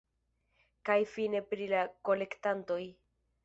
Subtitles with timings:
[0.89, 2.83] Kaj fine pri la kolektantoj.